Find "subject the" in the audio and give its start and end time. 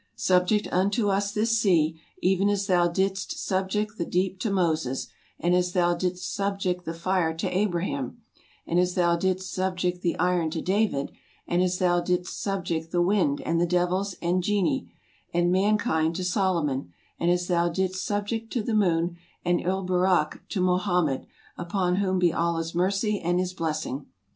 3.37-4.03, 6.33-6.93, 9.53-10.17, 12.41-12.99, 18.03-18.73